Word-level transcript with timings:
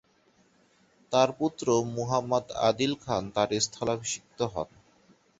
তার 1.11 1.29
পুত্র 1.39 1.65
মুহাম্মদ 1.95 2.45
আদিল 2.61 2.93
খান 3.03 3.23
তার 3.35 3.49
স্থলাভিষিক্ত 3.61 4.39
হন। 4.53 4.69